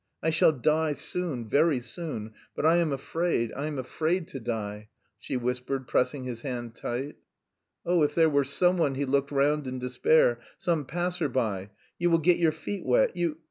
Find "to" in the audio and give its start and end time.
4.29-4.39